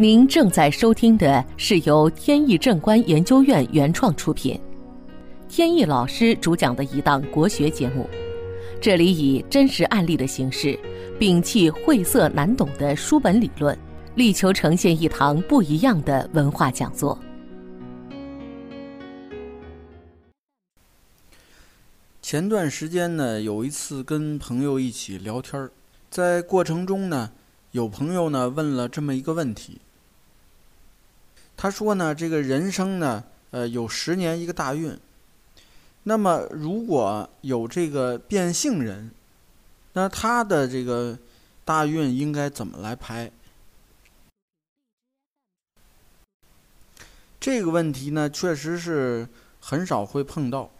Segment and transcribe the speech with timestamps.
[0.00, 4.58] 您正在收听的是由天意正观研究院原创出品，
[5.46, 8.08] 天意老师主讲的一档国学节目。
[8.80, 10.68] 这里以真实案例的形式，
[11.18, 13.78] 摒弃晦涩难懂的书本理论，
[14.14, 17.18] 力求呈现一堂不一样的文化讲座。
[22.22, 25.68] 前段时间呢，有一次跟朋友一起聊天，
[26.08, 27.32] 在过程中呢，
[27.72, 29.78] 有朋友呢问了这么一个问题。
[31.62, 34.98] 他说呢，这个人生呢，呃，有十年一个大运。
[36.04, 39.10] 那么，如果有这个变性人，
[39.92, 41.18] 那他的这个
[41.62, 43.30] 大运应该怎么来排？
[47.38, 49.28] 这个问题呢，确实是
[49.60, 50.70] 很少会碰到。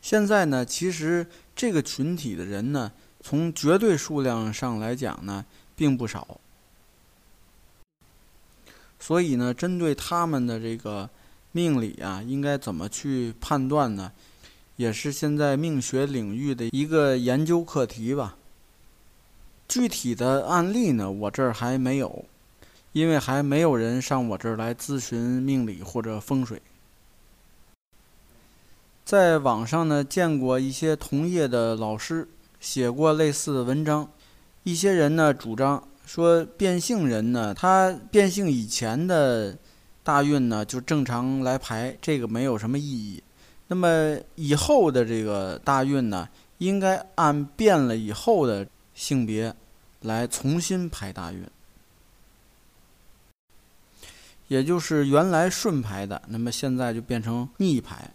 [0.00, 2.90] 现在呢，其实这个群体的人呢，
[3.20, 5.44] 从绝对数量上来讲呢，
[5.76, 6.40] 并不少。
[9.04, 11.10] 所以呢，针对他们的这个
[11.50, 14.12] 命理啊，应该怎么去判断呢？
[14.76, 18.36] 也是现在命学领域的一个研究课题吧。
[19.66, 22.24] 具体的案例呢，我这儿还没有，
[22.92, 26.62] 因为还没有人上我这儿来咨询命理或者风水。
[29.04, 32.28] 在网上呢，见过一些同业的老师
[32.60, 34.08] 写过类似的文章，
[34.62, 35.82] 一些人呢主张。
[36.04, 39.56] 说变性人呢，他变性以前的
[40.02, 43.22] 大运呢就正常来排，这个没有什么意义。
[43.68, 49.54] 那么以后的这个大运呢，应该按变了以后的性别
[50.00, 51.46] 来重新排大运，
[54.48, 58.10] 也就是原来顺排的，那么现在就变成逆排。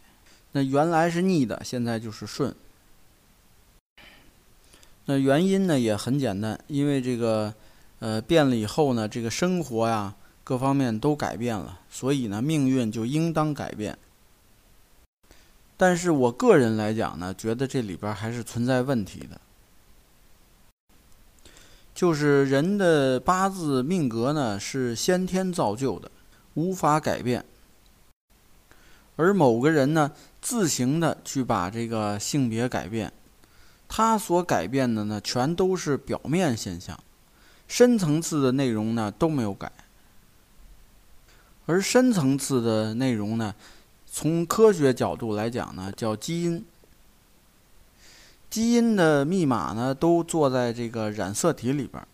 [0.52, 2.54] 那原来是逆的，现在就是顺。
[5.06, 7.52] 那原因呢也很简单，因为这个。
[8.00, 13.98] 呃，变了以后呢，这个生活呀，各方面都改变了，所以呢，命运就应当改变。
[15.76, 19.42] 但是我个人来讲呢，觉得这里边还是存在问题的，
[21.94, 26.12] 就是人的八字命格呢是先天造就的，
[26.54, 27.44] 无法改变，
[29.16, 33.12] 而某个人呢自行的去把这个性别改变，
[33.88, 37.00] 他所改变的呢，全都是表面现象。
[37.68, 39.72] 深层次的内容呢都没有改，
[41.66, 43.54] 而深层次的内容呢，
[44.06, 46.64] 从科学角度来讲呢，叫基因。
[48.50, 52.08] 基因的密码呢都坐在这个染色体里边儿，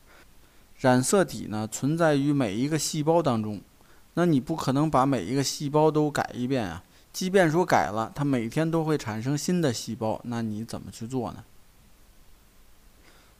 [0.79, 3.61] 染色体呢存在于每一个细胞当中，
[4.15, 6.83] 那你不可能把每一个细胞都改一遍啊。
[7.13, 11.43] 即便说改了，它每天都会产生新的细胞，那你怎么去做呢？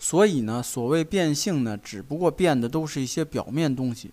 [0.04, 4.12] 所以呢，所谓变性呢，只不过变的都是一些表面东西，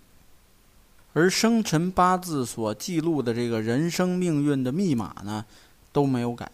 [1.11, 5.45] 而生辰八字所记录的这个人生命运的密码呢，
[5.91, 6.49] 都没有改。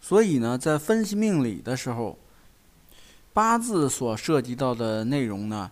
[0.00, 2.18] 所以呢，在分析命理的时候，
[3.32, 5.70] 八字所涉及到的内容呢，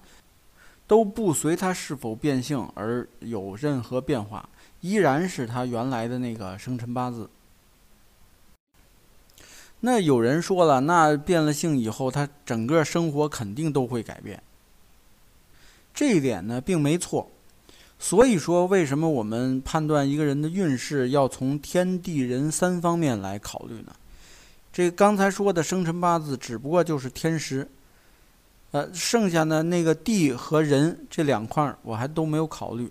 [0.87, 4.49] 都不随它是否变性而有任何变化，
[4.81, 7.29] 依然是它原来的那个生辰八字。
[9.85, 14.41] 那有人说了，那变了性以后，他整个生活肯定都会改变。
[15.93, 17.29] 这一点呢，并没错。
[17.99, 23.93] 所以说，为什么我们判断一个人的运势要从天地人三方面来考虑呢？
[24.73, 27.69] 这刚才说的生辰八字只不过就是天时，
[28.71, 32.89] 呃，剩下的那个地和人这两块我还都没有考虑。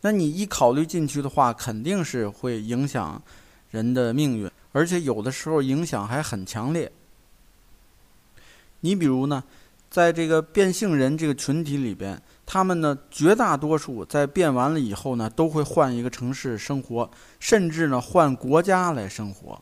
[0.00, 3.22] 那你一考虑进去的话，肯定是会影响
[3.70, 4.50] 人的命运。
[4.76, 6.92] 而且有的时候影响还很强烈。
[8.80, 9.42] 你比如呢，
[9.88, 17.10] 在这个变性人这个群体里边，他们呢绝大多数在变完了以后呢，都会换一个城市生活，
[17.40, 19.58] 甚至呢换国家来生活。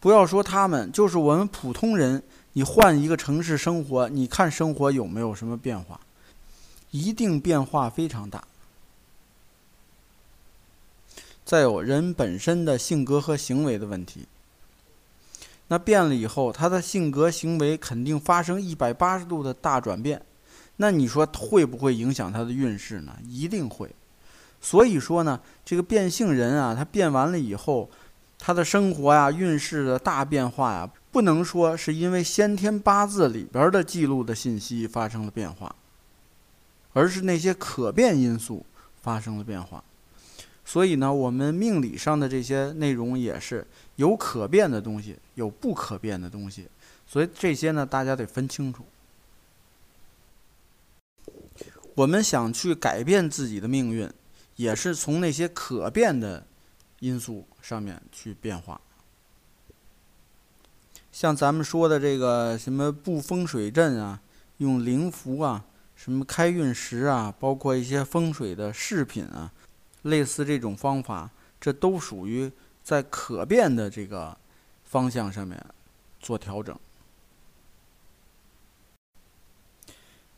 [0.00, 2.20] 不要说他们，就是我们普通人，
[2.54, 6.00] 你换一个城市生活，你看生活有没有什么变化？
[6.90, 8.42] 一定变化非常大。
[11.46, 14.26] 再有人本身的性格和行为的问题，
[15.68, 20.20] 那变了以后，他的性格行为肯定发生一百八十度的大转变，
[20.78, 23.16] 那你说会不会影响他的运势呢？
[23.24, 23.88] 一定会。
[24.60, 27.88] 所以说呢，这个变性人啊，他变完了以后，
[28.40, 35.72] 他的生活呀、运势的大变化呀，不能说是因为先天八字里边的记录的信息发生了变化，
[36.92, 38.66] 而是那些可变因素
[39.00, 39.84] 发生了变化。
[40.66, 43.64] 所以呢，我们命理上的这些内容也是
[43.94, 46.66] 有可变的东西，有不可变的东西，
[47.06, 48.84] 所以这些呢，大家得分清楚。
[51.94, 54.10] 我们想去改变自己的命运，
[54.56, 56.44] 也是从那些可变的
[56.98, 58.80] 因素上面去变化。
[61.12, 64.20] 像咱们说的这个什么布风水阵啊，
[64.58, 65.64] 用灵符啊，
[65.94, 69.50] 什么开运石啊，包括一些风水的饰品啊，
[70.06, 71.30] 类似这种方法，
[71.60, 72.50] 这都属于
[72.82, 74.36] 在可变的这个
[74.84, 75.64] 方向上面
[76.20, 76.76] 做调整。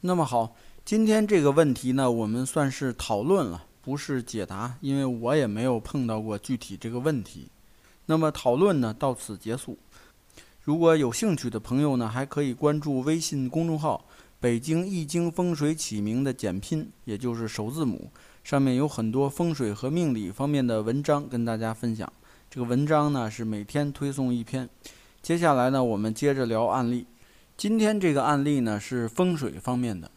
[0.00, 7.48] 那么好，今天这个问题呢，我们算是讨论了，不是解答，因为我也没有碰到过具体这个问题。
[8.06, 9.76] 那么讨论呢，到此结束。
[10.62, 14.04] 如果有兴趣的朋友呢，还可以关注微信公众号
[14.38, 18.10] “北京易经风水起名”的简拼，也就是首字母，
[18.48, 22.10] 上面有很多风水和命理方面的文章跟大家分享。
[22.48, 24.66] 这个文章呢是每天推送一篇。
[25.20, 27.06] 接下来呢，我们接着聊案例。
[27.58, 30.10] 今天这个案例呢是风水方面的。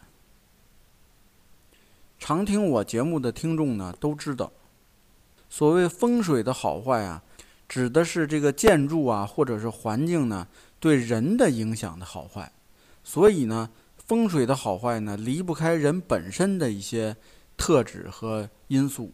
[2.18, 4.54] 常听我节目的听众呢都知道，
[5.50, 7.22] 所谓风水的好坏啊。
[7.68, 10.48] 指的是这个建筑啊，或者是环境呢，
[10.80, 12.50] 对人的影响的好坏。
[13.04, 17.18] 所以呢，风水的好坏呢，离不开人本身的一些
[17.58, 19.12] 特质和因素。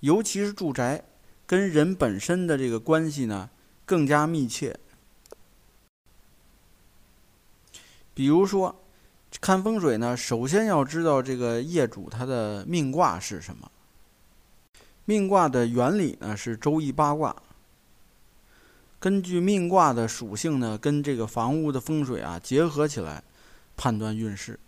[0.00, 1.02] 尤其是住宅，
[1.46, 3.48] 跟人本身的这个关系呢，
[3.86, 4.78] 更加密切。
[8.12, 8.84] 比如说，
[9.40, 13.70] 看风水呢，首先要知道这个业主他的命卦是什么。
[15.06, 17.34] 命卦的原理呢是周易八卦，
[18.98, 23.22] 根据命卦的属性呢，跟这个房屋的风水啊结合起来
[23.76, 24.58] 判断运势。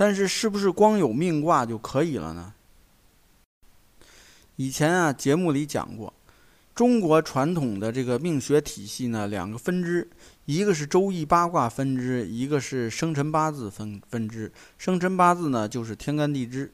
[0.00, 2.54] 但是是不是光有命卦就可以了呢？
[4.56, 6.10] 以前啊节目里讲过，
[6.74, 10.08] 中国传统的这个命学体系呢两个分支，
[10.46, 14.50] 一个是周易八卦分支，一个是生辰八字分分支。
[14.78, 16.72] 生辰八字呢就是天干地支。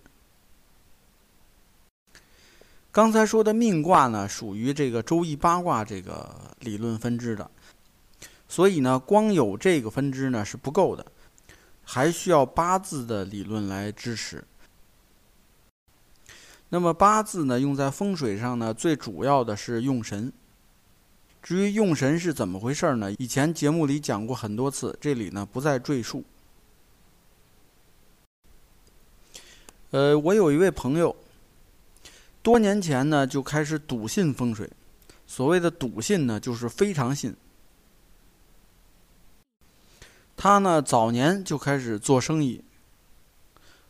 [2.93, 7.51] 刚才说的命卦呢，属于这个周易八卦这个理论分支的，
[8.47, 11.05] 所以呢，光有这个分支呢是不够的，
[11.89, 14.45] 还需要八字的理论来支持。
[16.69, 20.33] 那么八字呢，用在风水上呢，最主要的是用神。
[21.41, 23.13] 至于用神是怎么回事呢？
[23.21, 26.25] 以前节目里讲过很多次，这里呢不再赘述。
[29.93, 31.15] 呃，我有一位朋友。
[32.43, 34.69] 多年前呢，就开始笃信风水。
[35.25, 37.35] 所谓的笃信呢，就是非常信。
[40.37, 42.63] 他呢，早年就开始做生意，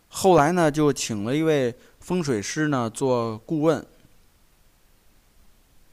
[0.09, 3.85] 后来呢，就请了一位风水师呢做顾问。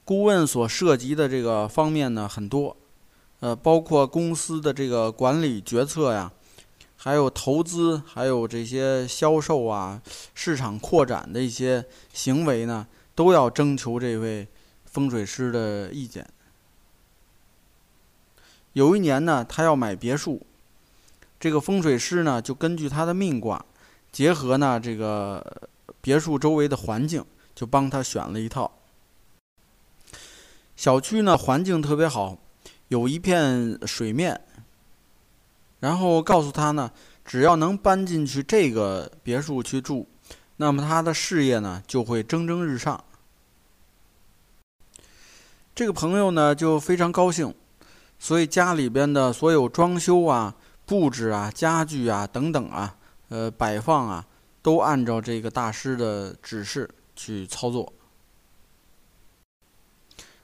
[0.05, 2.77] 顾问所涉及的这个方面呢很多，
[3.39, 6.31] 呃，包括公司的这个管理决策呀。
[6.95, 10.01] 还有投资，还有这些销售啊，
[10.33, 11.83] 市场扩展的一些
[12.13, 14.47] 行为呢，都要征求这位
[14.85, 16.25] 风水师的意见。
[18.73, 20.45] 有一年呢，他要买别墅，
[21.39, 23.63] 这个风水师呢就根据他的命卦，
[24.11, 25.69] 结合呢这个
[26.01, 27.23] 别墅周围的环境，
[27.55, 28.71] 就帮他选了一套。
[30.75, 32.37] 小区呢环境特别好，
[32.87, 34.41] 有一片水面。
[35.79, 36.89] 然后告诉他呢，
[37.25, 40.07] 只要能搬进去这个别墅去住，
[40.55, 43.03] 那么他的事业呢就会蒸蒸日上。
[45.75, 47.53] 这个朋友呢就非常高兴，
[48.23, 52.95] 所以家里边的所有装修啊、布置啊、家具啊等等啊，
[53.27, 54.25] 呃，摆放啊，
[54.61, 57.91] 都按照这个大师的指示去操作。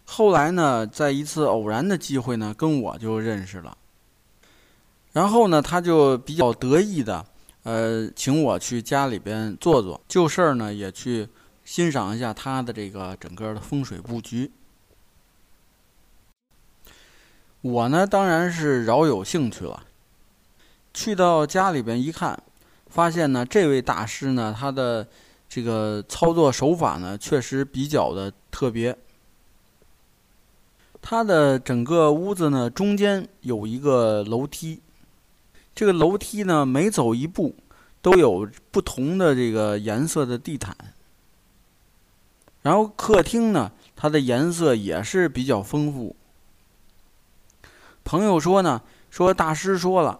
[0.04, 3.78] 后来呢，在一次偶然的机会呢，跟我就认识了。
[5.14, 7.26] 然后呢，他就比较得意的，
[7.64, 11.26] 呃，请我去家里边坐坐，就事儿呢也去
[11.64, 14.52] 欣赏一下他的这个整个的风水布局。
[17.62, 19.84] 我呢当然是饶有兴趣了，
[20.94, 22.42] 去到家里边一看，
[22.88, 25.08] 发现呢这位大师呢他的
[25.50, 28.98] 这个操作手法呢确实比较的特别。
[31.02, 34.82] 他的整个屋子呢中间有一个楼梯。
[35.76, 37.56] 这个楼梯呢，每走一步
[38.02, 40.76] 都有不同的这个颜色的地毯。
[42.62, 46.18] 然后客厅呢，它的颜色也是比较丰富。
[48.10, 50.20] 朋友说呢，说大师说了，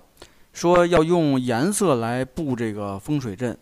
[0.54, 3.58] 说要用颜色来布这个风水阵。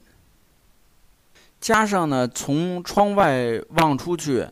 [1.61, 4.45] 加上呢，从窗外望出去，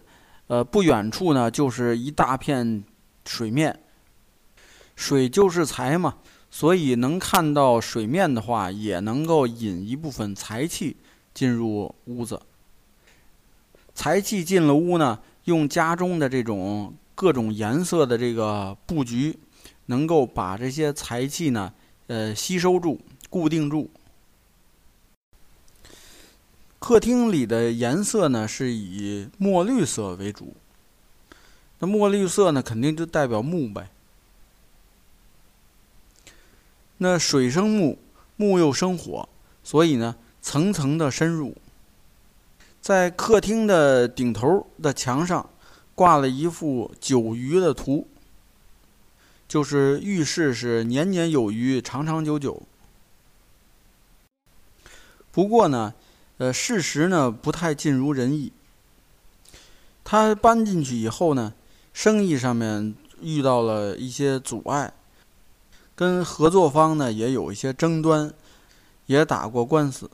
[0.48, 2.86] 呃，不远处呢就是一大片
[3.26, 3.78] 水面。
[4.96, 10.96] 水就是财嘛，所以能看到水面的话，也能够引一部分财气
[11.34, 12.42] 进入屋子。
[13.94, 19.38] 财气进了屋呢，用家中的这种各种颜色的这个布局，
[19.88, 21.74] 能够把这些财气呢，
[22.08, 23.00] 呃，吸收住、
[23.30, 23.90] 固定住。
[26.80, 30.54] 客厅里的颜色呢，是以墨绿色为主。
[31.80, 33.90] 那墨绿色呢，肯定就代表木呗。
[36.98, 37.98] 那水生木，
[38.38, 39.28] 木又生火，
[39.64, 41.56] 所以呢，层层的深入。
[42.80, 45.50] 在客厅的顶头的墙上，
[45.96, 48.08] 挂了一幅九鱼的图，
[49.48, 52.62] 就是预示是年年有余，长长久久。
[55.32, 55.94] 不过呢。
[56.38, 58.52] 呃，事实呢不太尽如人意。
[60.04, 61.54] 他搬进去以后呢，
[61.94, 64.94] 生意上面遇到了一些阻碍，
[65.96, 68.34] 跟合作方呢也有一些争端，
[69.06, 70.12] 也打过官司，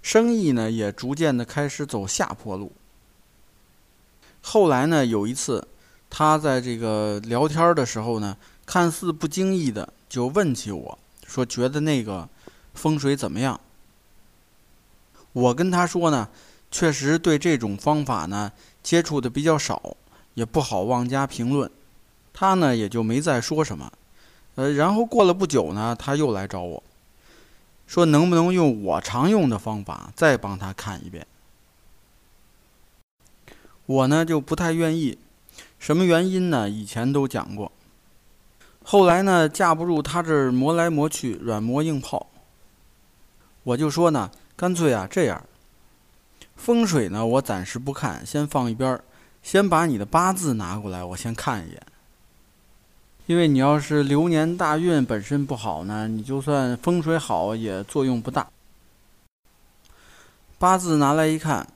[0.00, 2.70] 生意呢也逐渐的开始走下坡路。
[4.40, 5.66] 后来呢，有一次
[6.10, 12.28] 他在这个聊天的时候呢，看似不经意的就问起我说：“觉得那个
[12.74, 13.60] 风水怎么样？”
[15.32, 16.28] 我跟他说呢，
[16.70, 18.50] 确实对这种方法呢
[18.82, 19.96] 接触的比较少，
[20.34, 21.70] 也不好妄加评论。
[22.32, 23.92] 他呢也就没再说什么。
[24.54, 26.82] 呃，然后过了不久呢，他又来找我，
[27.86, 31.26] 说能不能用我常用的方法再帮他看一遍。
[33.86, 35.16] 我呢就不太愿意，
[35.78, 36.68] 什么原因呢？
[36.68, 37.70] 以前都讲过。
[38.82, 42.26] 后来呢架不住他这磨来磨去，软磨硬泡，
[43.62, 44.30] 我就说呢。
[44.56, 45.40] 干脆啊，这样，
[46.56, 49.04] 风水呢，我暂时不看，先放一边儿，
[49.40, 51.80] 先把你的八字拿过来，我先看一眼。
[53.26, 58.48] 因为你要是流年大运本身不好呢，你就算风水好也作用不大。
[60.58, 61.68] 八字拿来一看，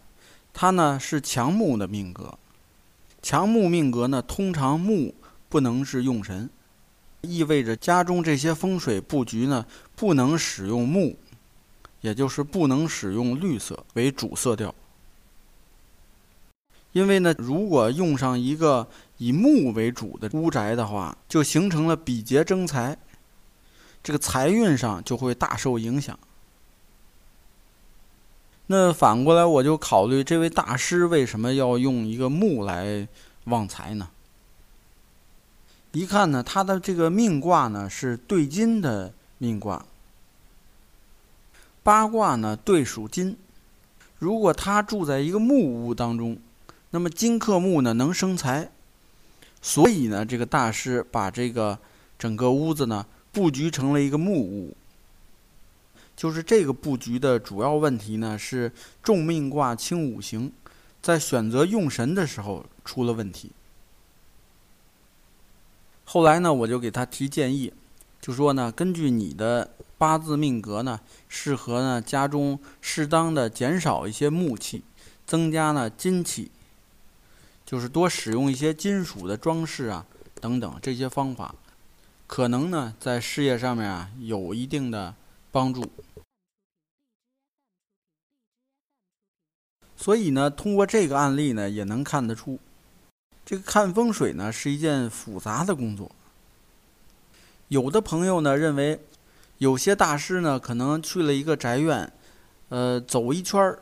[0.52, 2.37] 他呢是强木的命格，
[3.23, 5.14] 强木命格呢，通常木
[5.49, 6.50] 不能是用神，
[7.23, 9.64] 意味着家中这些风水布局呢，
[9.97, 11.17] 不能使用木。
[12.00, 14.75] 也就是不能使用绿色为主色调，
[16.91, 18.88] 因为呢，如果用上一个
[19.19, 22.99] 以木为主的屋宅的话，就形成了比劫争财，
[24.02, 26.19] 这个财运上就会大受影响。
[28.73, 33.07] 那反过来，我就考虑这位大师为什么要用一个木来
[33.45, 34.09] 旺财呢？
[35.93, 39.85] 一看呢，他的这个命卦呢是对金的命卦。
[41.83, 43.37] 八卦呢对属金，
[44.19, 46.38] 如果他住在一个木屋当中，
[46.93, 48.71] 那么金克木呢能生财，
[49.61, 51.79] 所以呢这个大师把这个
[52.19, 54.75] 整个屋子呢布局成了一个木屋。
[56.16, 60.52] 就是这个布局的主要问题呢是重命卦轻五行，
[61.00, 63.52] 在选择用神的时候出了问题。
[66.04, 67.73] 后来呢我就给他提建议，
[68.21, 69.71] 就说呢根据你的。
[69.99, 74.83] 八字命格呢，适合呢家中适当的减少一些木气，
[75.25, 76.50] 增加呢金气，
[77.64, 80.04] 就是多使用一些金属的装饰啊
[80.40, 81.54] 等等这些方法，
[82.26, 85.14] 可能呢在事业上面啊有一定的
[85.52, 85.88] 帮助。
[89.97, 92.59] 所以呢，通过这个案例呢，也能看得出，
[93.47, 96.11] 这个看风水呢是一件复杂的工作。
[97.68, 98.99] 有的朋友呢认为。
[99.59, 102.12] 有些大师呢，可能去了一个宅院，
[102.71, 103.78] 呃，走一圈儿，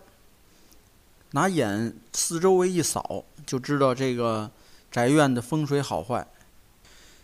[1.30, 4.50] 拿眼四周围一扫，就知道这个
[4.90, 6.26] 宅院的风水好坏。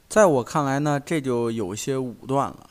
[0.09, 2.71] 在我看来呢，这就有些武断了。